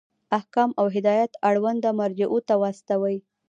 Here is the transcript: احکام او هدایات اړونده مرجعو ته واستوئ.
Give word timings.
احکام 0.37 0.69
او 0.79 0.85
هدایات 0.95 1.31
اړونده 1.49 1.89
مرجعو 1.99 2.39
ته 2.47 2.53
واستوئ. 2.61 3.17